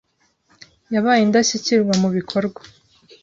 yabaye 0.93 1.21
Indashyikirwa 1.23 1.93
mu 2.01 2.09
bikorwa 2.15 2.61